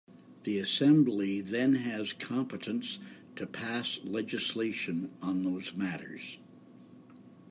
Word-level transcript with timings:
The 0.45 0.57
Assembly 0.57 1.41
then 1.41 1.75
has 1.75 2.13
competence 2.13 2.97
to 3.35 3.45
pass 3.45 3.99
legislation 4.03 5.11
on 5.21 5.43
those 5.43 5.75
Matters. 5.75 6.39